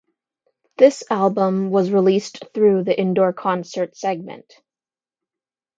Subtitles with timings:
[0.79, 4.51] This album was released through the Indoor Concert segment.